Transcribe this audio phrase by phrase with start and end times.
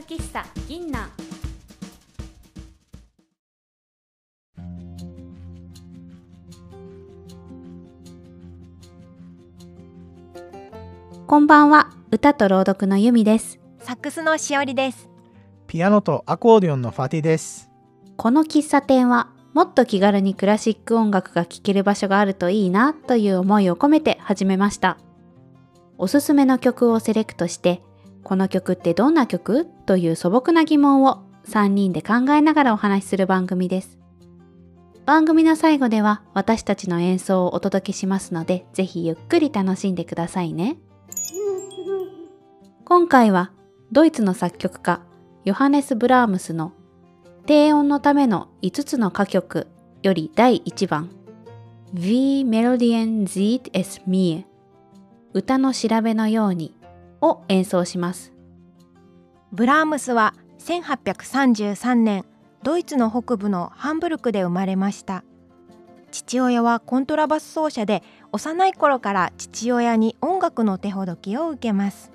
[0.00, 1.10] 喫茶銀南
[11.26, 13.60] こんばんは歌と朗読の由美です。
[13.78, 15.08] サックスのしおりです。
[15.68, 17.70] ピアノとアコーディオンのファティです。
[18.16, 24.98] この喫茶店はもっと気軽にクラシック音楽が聴ける場所があるといいなという思いを込めて始めました。
[25.98, 27.82] おすすめの曲をセレクトして
[28.30, 29.66] この曲ってどんな曲？
[29.86, 33.98] という素朴な疑問を3人で考えながらお話しする番組です。
[35.04, 40.76] 番組の最後では私たちの演奏をお届けしますのでぜひゆっくり楽しんでくださいね。
[42.84, 43.50] 今回は
[43.90, 45.02] ドイツの作曲家
[45.44, 46.72] ヨハネス・ブラームスの
[47.46, 49.66] 低音のための5つの歌曲
[50.04, 51.10] より第1番
[51.92, 54.44] Wie Melodien sieht es mir
[55.34, 56.76] 歌の調べのように
[57.20, 58.32] を演奏します。
[59.52, 62.24] ブラームスは1833年
[62.62, 65.24] ドイツの北部のハンブルクで生まれました。
[66.10, 72.12] 父親はコントラバス奏者で幼い頃から父親に音楽の手ほどきを受けます。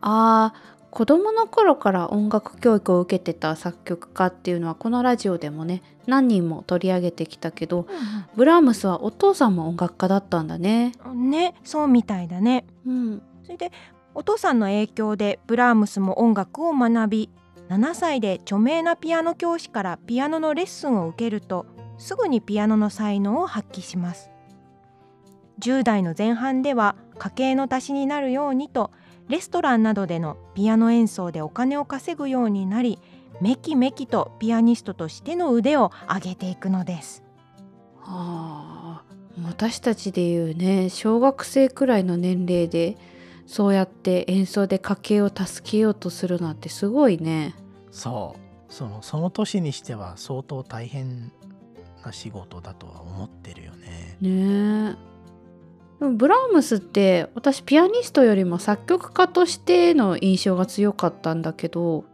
[0.00, 7.88] あー子供の頃から音楽教育を受けてた作曲家っていうのはこのラジオでもね何人も取り上げてきたけど、
[8.36, 10.92] ブラームスはお父さんも音楽家だったんだね。
[11.12, 12.64] ねそうみたいだね。
[12.86, 13.72] うん、それで
[14.14, 17.30] お父さんの影響でブラームスも音楽を学び
[17.68, 21.66] 7歳で著名なピアノ教師からピアノのレッスンを受けると
[21.98, 24.30] すぐにピアノの才能を発揮します。
[25.60, 28.90] 10代の前半では家計の足しになるようにと
[29.28, 32.98] レストランなどでのピアノ演奏でお金を稼ぐようになり
[33.40, 37.24] めきめきとピアニストとしての腕を上げていくのです。
[37.96, 39.04] はあ
[39.42, 42.96] 私たちでいうね小学生くらいの年齢で
[43.46, 47.54] そうやって演奏で家計を助けようとするなんてすごいね。
[47.90, 51.32] そうそのその年にしては相当大変
[52.04, 54.16] な仕事だとは思ってるよね。
[54.20, 55.14] ねえ。
[56.00, 62.04] ブラームスって私ピアニストよりも作曲家としての印象が強かったんだけど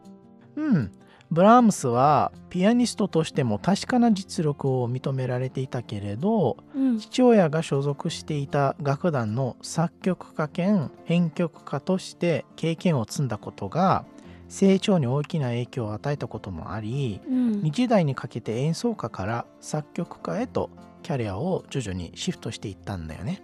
[0.56, 0.92] うん
[1.30, 14.04] ブラームスはピアニストとしても確かな実力を認められていたけれど、うん、父親が所属していた楽団の作曲家兼編曲家として経験を積んだことが
[14.48, 20.70] 成長に大きな影響を与えたこともあり、うん、20代にかけて演奏家から作曲家へと
[21.04, 23.42] キャリアを徐々にシフトしていったんだよね。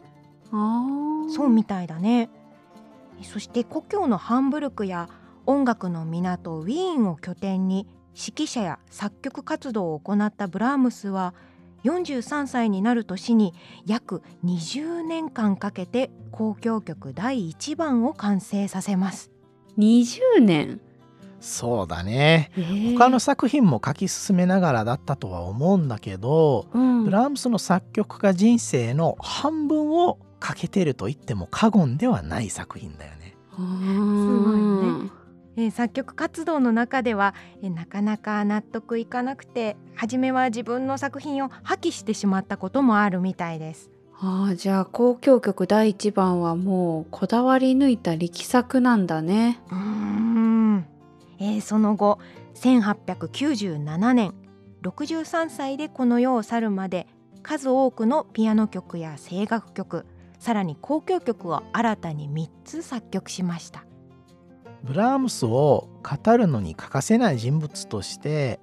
[1.31, 2.29] そうみたいだね。
[3.23, 5.09] そして故郷のハンブルクや
[5.47, 11.34] 音楽の都ウィーンを拠点に指揮者や作曲活動を行ったブラームスは
[11.84, 13.55] 43歳になる年に
[13.87, 19.31] 約20年間かけて交響曲第1番を完成させます。
[19.79, 20.81] 20年？
[21.39, 33.37] そうだね、えー、他の作品も書き進めながらだったとは思うんだけど、うん、ブラームスの作曲家人生の半分をかけてると言っても過言ではない作品だよね。
[33.55, 35.11] すごいね。
[35.56, 43.91] えー、作曲活動の中では、えー、なかなか納得いかなくて初めは自分の作品を破棄してしまったこともあるみたいです。
[44.19, 49.61] ああじゃあ交響曲第1番はもうこだわり抜いた力作なんだね。
[49.71, 50.87] うん、
[51.39, 52.19] えー、その後
[52.55, 54.33] 1897年
[54.83, 57.06] 63歳でこの世を去るまで
[57.43, 60.06] 数多くのピアノ曲や声楽曲
[60.38, 63.84] さらに交響曲を新たに3つ作曲しました
[64.87, 68.61] ブラームスを語るのに欠かせない人物として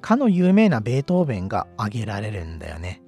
[0.00, 3.02] かの有名なベートーベンが挙げられるんだよね。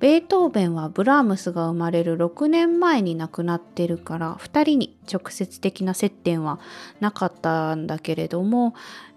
[0.00, 6.60] ベートーベンはブラームスが生まれる6年前に亡くなってるから2人に直接的な接点は
[7.00, 8.74] なかったんだけれども、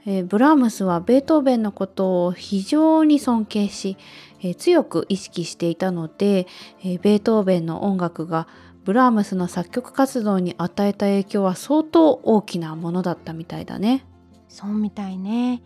[0.07, 3.96] えー、ブラームスはベートーベンのことを非常に尊敬し
[4.44, 6.48] え強く意識していたので、
[6.84, 8.48] えベートーベンの音楽が
[8.83, 14.06] ブラームスの作曲活動に与えた影響は相当大きなものだったみたいだね。
[14.48, 15.62] そうみたいね。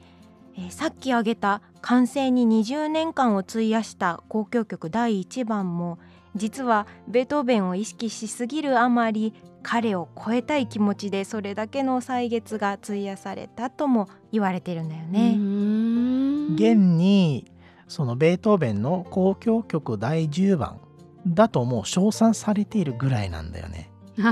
[0.58, 6.00] えー、さっき挙げた完成に20年間を費やした交響曲第1番も
[6.36, 9.34] 実はベートーベンを意識しすぎるあまり
[9.64, 15.32] 彼を超えたい気持ちでそれだけの歳月が費やされたとも言われてるんだよね。
[16.56, 17.52] 現に
[17.88, 20.80] そのベートーベンの交響曲第10番
[21.28, 23.90] だともう称賛されているぐらいなんだよね。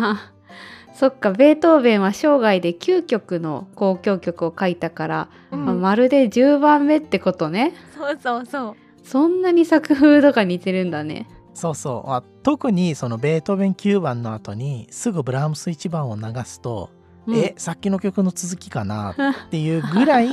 [0.94, 7.74] そっかベートーベンは生涯で9曲の交響曲を書いたから、うん、まあ、まるで10番目ってことね。
[7.98, 11.28] そうそうそうそんなに作風とか似てるんだね。
[11.54, 16.90] そうそう特にそのベートーベン9番の後にすぐブラームス1番を流すと
[17.28, 20.30] うんえさっきの曲の続きかなっていうぐらい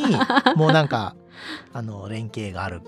[0.56, 1.14] もうなんか
[1.72, 2.80] あの連携がある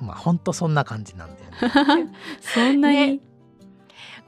[0.00, 2.12] まあほんとそんな感じなんだよね。
[2.40, 3.20] そんなに、ね。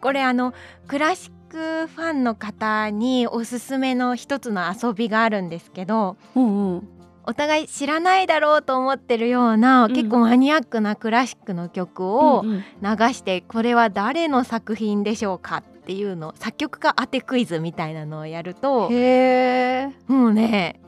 [0.01, 0.53] これあの
[0.89, 6.89] クラシックファンの方におすすめの一つの遊びがあるんですけどうんうん。
[7.25, 9.93] お互い知らないだろうと思ってるような、うん。
[9.95, 12.59] 結構マニアックなクラシックの曲をうんうん。
[12.59, 20.81] 流して、これは誰の作品でしょうかっていうの作曲家当てクイズみたいなのをやるともうね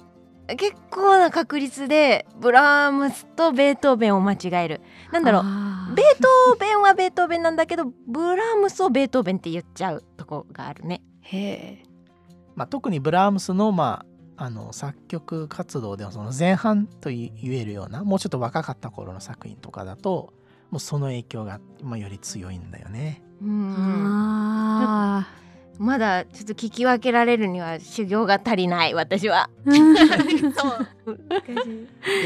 [0.46, 4.81] 結構な確率でブラームスとベートーベンを間違える。
[5.11, 5.43] なんだろう。
[5.43, 11.02] うベートーベンはベートーベンなんだけどブラームスをベートーベンって言っちゃうとこがあるね。
[11.20, 11.82] へえ。
[12.55, 14.05] まあ、特にブラームスの,、ま
[14.37, 20.32] あ、あの作曲活動ではその前半と言えるようなもうちょっと若かった頃の作品とかだと
[20.70, 23.23] もうその影響が、まあ、より強いんだよね。
[23.43, 23.75] うん。
[23.76, 25.26] あ
[25.78, 29.50] まだちょっと聞き分けられるには修行が足りない私は。
[29.64, 29.72] で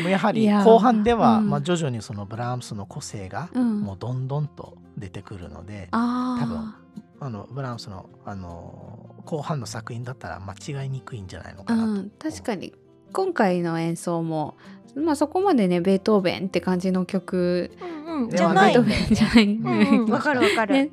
[0.03, 0.63] もやはいりや。
[0.65, 1.51] 後半では、うん。
[1.51, 3.81] まあ、徐々にそのブラームスの個性がうん。
[3.81, 6.43] もうどんどんと出てくるので、あー。
[6.43, 6.75] 多分
[7.21, 11.91] あのブラームスのあの後半の作品だったら間違いにくいんじゃないのかなと。
[11.91, 12.75] うん、確かに。
[13.13, 14.57] 今回の演奏も、
[14.95, 17.71] まあ、そこまでねベートーベンって感じの曲。
[18.07, 18.29] うんうん。
[18.29, 18.89] でじゃないはない。
[18.89, 20.11] ベートーベンじゃない、うんうん。
[20.11, 20.75] わかるわかる。
[20.75, 20.91] ね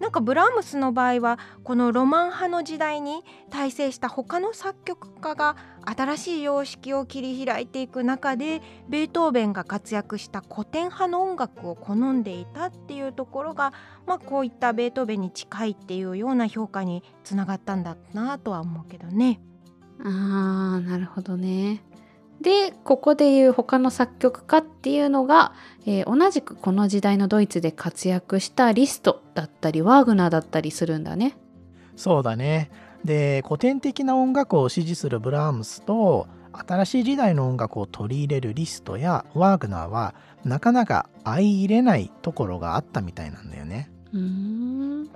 [0.00, 13.72] なんかブラームスの場合はこのロマン派の時代に大成した他の作曲家が新しい様式を切り開いていく中でベートーベンが活躍した古典派の音楽を好んでいたっていうところが、
[14.06, 19.40] まあ、こういったベートーベンに近いっていうような評価につながったんだなとは思うけどね。
[20.00, 21.82] あーなるほどね。
[22.40, 25.52] でここでいう他の作曲家っていうのが、
[25.86, 31.36] えー同じくこの時代のドイツで活躍したリストだったりワーグナーだったりするんだね。
[31.96, 32.70] そうだね。
[33.04, 40.14] で古典的な音楽を支持するブラームスと新しい時代の音楽を取り入れるリストやワーグナーは
[40.44, 43.90] なかなか相入れないところがあったみたいなんだよね。
[44.12, 44.67] うーん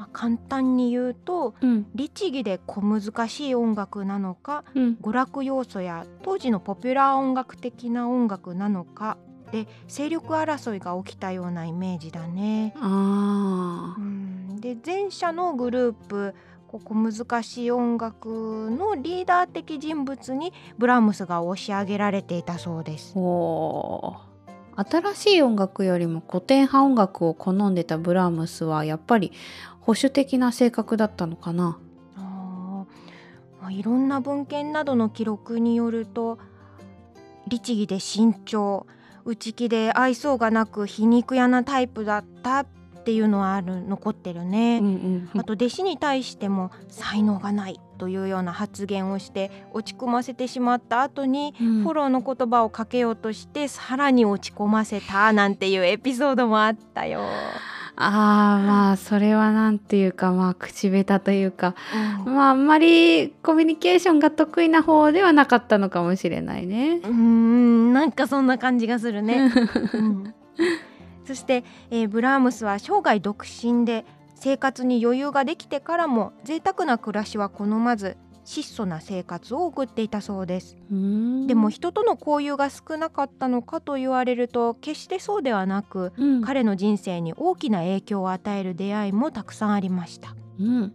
[0.02, 1.86] まあ、簡単に言うとうん。
[1.94, 4.98] 律儀で小難しい音楽なのかうん。
[5.00, 9.16] 娯楽要素や当時のポピュラー音楽的な音楽なのか
[9.52, 12.74] で勢力争いが起きたようなイメージだね。
[12.78, 14.00] あー。
[14.00, 14.60] うん。
[14.60, 16.34] で前者のグループ
[16.66, 23.12] こう小難しい音楽のリーダー的人物にブラームスが押し上げられていたそうです。
[23.14, 24.31] おー
[24.76, 29.32] 新しい音楽よりも古典派音楽を好んでたブラームスはやっぱり
[29.80, 31.78] 保守的な性格だったのかな。
[32.16, 32.84] あ
[33.60, 36.38] まあ、いろんな文献などの記録によると
[37.48, 38.86] 律儀で慎重
[39.24, 42.66] 内気で愛想がなく皮肉屋なタイプだったっ
[43.02, 44.80] ていうのはある残ってるね。
[44.80, 57.22] んあと弟子に対しても才能がないというような発言をして落ち込ませてしまった後にうんフォローの言葉をかけようとしてさらに落ち込ませたなんていうエピソードもあったよ。
[57.94, 61.74] あーまあそれはなんていうかまあ口下手というか
[62.26, 67.00] うんまああんまりコミュニケーションが得意な方ではなかったのかもしれないね。
[67.04, 69.52] うーんなんかそんな感じがするね。
[69.92, 70.34] うん
[71.24, 80.76] そして、えーブラームスは生涯独身で生活に余裕ができてからも贅沢な暮らしは好まず質素な生活を送っていたそうです。
[81.46, 90.34] でも人との交友が少なかったのかと言われると決してそうではなくうん彼の人生に大きな影響を与える出会いもたくさんありました。
[90.58, 90.92] うん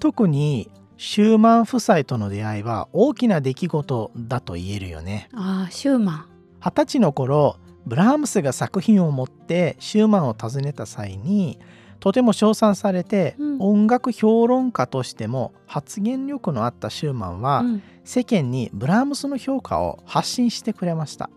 [0.00, 5.28] 特にシューマン夫妻との出会いは大きな出来事だと言えるよね。
[5.32, 6.26] あーシューマン。
[6.60, 11.58] 二十歳の頃ブラームスが作品を持ってシューマンを訪ねた際に
[12.00, 13.58] とても称賛されて、うん。
[13.60, 17.82] 音楽評論家としても発言力のあったシューマンは、うん。
[18.04, 21.28] 世間にブラームスの評価を発信してくれました。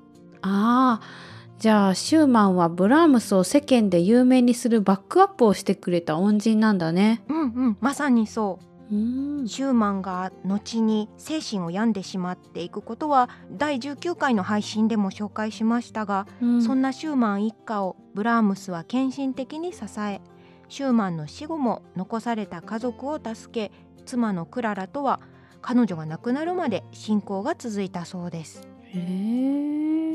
[0.43, 1.01] ああ
[1.59, 7.23] じゃあシューマンはブラームスを世間で有名にするバックアップをしてくれた恩人なんだね。
[7.27, 7.77] うんうん。
[7.81, 20.19] まさにそうシューマンが後に精神を病んでしまっていくことは第19回の配信でも紹介しましたが、うんそんなシューマン一家をブラームスは献身的に支え
[20.67, 23.71] シューマンの死後も残された家族を助け
[24.05, 25.21] 妻のクララとは
[25.61, 28.67] 彼女が亡くなるまで信仰が続いたそうです。
[28.83, 28.99] へ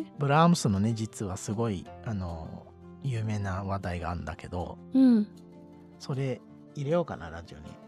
[0.00, 0.04] え。
[0.18, 2.66] ブラームスのね実はすごいあの
[3.02, 5.28] 有名な話題があるんだけどうん
[5.98, 6.40] それ
[6.74, 7.85] 入れようかなラジオに。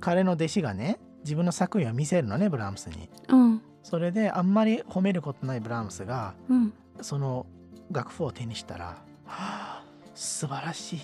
[0.00, 3.10] 彼の弟子がね自分の作品を見せるのねブラームスに。
[3.28, 3.62] うん。
[3.82, 6.72] それであんまり褒めることないブラームスがうん。
[7.00, 7.46] その
[7.90, 8.84] 楽譜を手にしたら
[9.24, 11.00] 「はあ素晴らしい。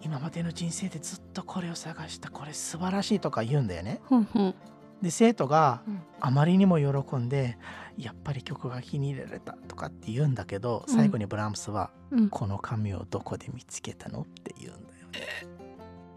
[0.00, 4.00] 今までの人生でずっとこれを探したこれ素晴らしい」とか言うんだよね。
[4.08, 4.54] ふんふん。
[5.02, 5.82] で生徒が
[6.20, 7.58] あまりにも喜んで、
[7.98, 11.90] やっぱり曲が気に入られたとかって言うんだけど、最後にブラームスは、
[12.30, 15.61] この紙をどこで見つけたのって言うんだよね。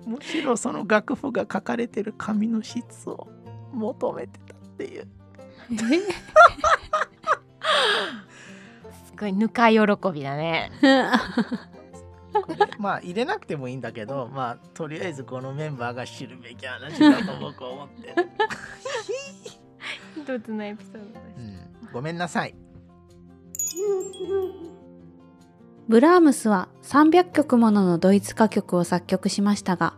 [0.06, 3.28] むしろその楽譜が書かれてる紙の質を
[3.74, 5.08] 求めてたっていう。
[9.08, 9.80] すごいぬか喜
[10.14, 10.72] びだね。
[12.80, 18.30] まあ入れなくてもいいんだけど まあとりあえずこのメンバーが知るべき話だと僕は思ってる
[20.22, 22.56] 一つのエピソードです、うん、ごめんなさい
[25.88, 29.94] ブラームスは300曲もののドイツ歌曲を作曲しましたが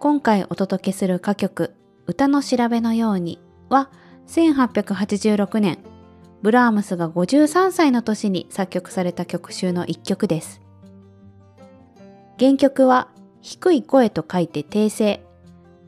[0.00, 1.74] 今回お届けする歌曲
[2.06, 3.40] 「歌の調べのように」
[3.70, 3.90] は
[4.26, 5.78] 1886年
[6.42, 10.64] ブラームスが53歳の年に作曲された曲集の一曲です
[12.38, 13.08] 原曲は
[13.44, 15.22] 低い声と書いて訂正。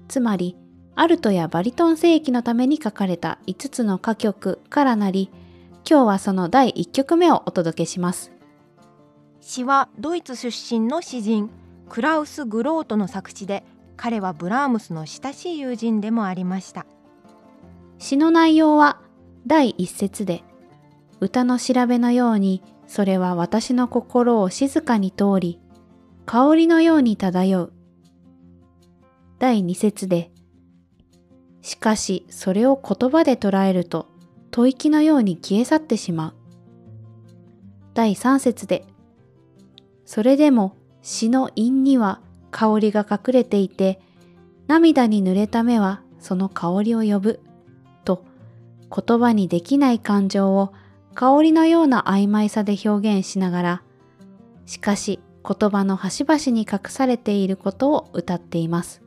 [0.09, 0.57] つまり、
[0.95, 5.31] アルトやバリトン声域のために書かれた5つの歌曲からなり、
[5.89, 8.36] 今日はその第1曲目をお届けします。
[9.47, 11.51] 詩はドイツ出身の詩人
[11.89, 13.63] クラウス・グロートの作詞で
[13.97, 16.85] 彼はブラームスの親しい友人でもありました
[17.99, 19.01] 詩の内容は
[19.47, 20.43] 第一節で
[21.21, 25.61] 歌の調べのようにそれは私の心を静かに通り
[26.27, 27.73] 香りのように漂う。
[29.39, 30.33] 第二節で、
[31.63, 34.09] しかしそれを言葉で捉えると
[34.53, 36.35] 吐息のように消え去ってしまう。
[37.95, 38.85] 第三節で、
[40.07, 42.21] それでも詩の韻には
[42.51, 44.01] 香りが隠れていて、
[44.67, 47.41] 涙に濡れた目はその香りを呼ぶ。
[48.05, 48.25] と
[48.91, 50.73] 言葉にできない感情を
[51.15, 53.83] 香りのような曖昧さで表現しながら、
[54.65, 59.03] しかし言葉の端々に隠されていることを歌っています。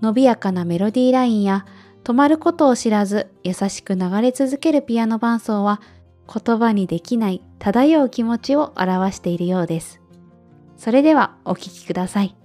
[0.00, 1.64] 伸びやかなメロディーラインや
[2.04, 5.80] 止まることを知らず優しく流れ続けるピアノ伴奏は
[6.32, 10.00] 言葉にできない漂う気持ちを表しているようです。
[10.76, 12.36] それではお聴きください。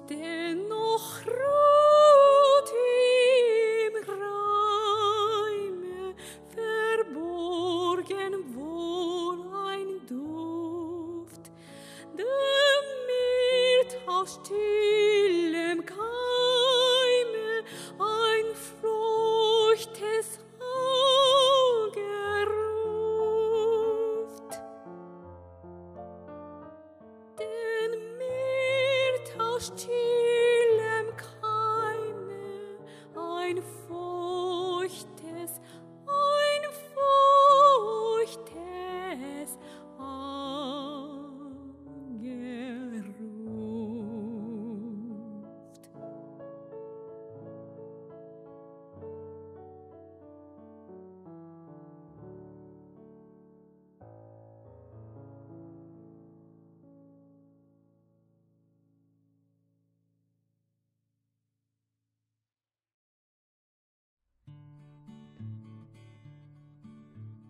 [0.00, 1.65] und dennoch ruht.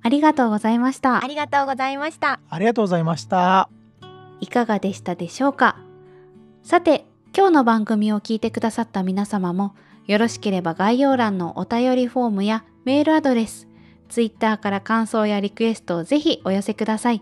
[0.06, 1.24] ありがとうございました。
[1.24, 2.38] ありがとうございました。
[2.48, 3.68] ありがとうございました。
[4.38, 5.78] いかがでしたでしょうか？
[6.62, 7.04] さて、
[7.36, 9.74] 今日の番組を聞いてくださった皆様も、
[10.06, 13.66] よろしければ概要欄のお便りフォームやメールアドレス、
[14.08, 17.20] Twitter から感想やリクエストをぜひお寄せください。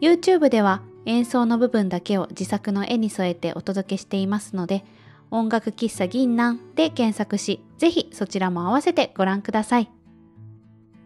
[0.00, 4.86] YouTube では演奏の部分だけを自作の絵に添えてお届けしていますので、
[5.30, 9.90] 音楽喫茶銀南で検索し、ぜひそちらも合わせてご覧ください。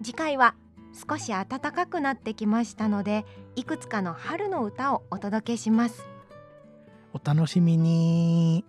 [0.03, 0.55] 次回は
[1.09, 3.25] 少し暖かくなってきましたので、
[3.57, 6.05] いくつかの春の歌をお届けします。
[7.13, 8.65] お楽しみに。